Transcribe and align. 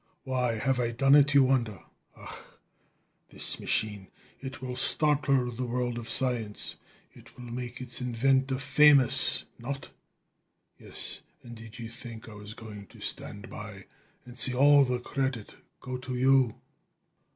Why 0.23 0.55
have 0.55 0.79
I 0.79 0.89
done 0.89 1.13
it, 1.13 1.35
you 1.35 1.43
wonder? 1.43 1.79
Ach! 2.17 2.35
This 3.29 3.59
machine, 3.59 4.07
it 4.39 4.59
will 4.59 4.75
startle 4.75 5.51
the 5.51 5.67
world 5.67 5.99
of 5.99 6.09
science; 6.09 6.77
it 7.13 7.37
will 7.37 7.45
make 7.51 7.79
its 7.79 8.01
inventor 8.01 8.57
famous 8.57 9.45
not? 9.59 9.91
Yes; 10.79 11.21
and 11.43 11.55
did 11.55 11.77
you 11.77 11.87
think 11.87 12.27
I 12.27 12.33
was 12.33 12.55
going 12.55 12.87
to 12.87 12.99
stand 12.99 13.47
by 13.47 13.85
and 14.25 14.39
see 14.39 14.55
all 14.55 14.85
the 14.85 14.97
credit 14.97 15.53
go 15.81 15.99
to 15.99 16.15
you? 16.15 16.55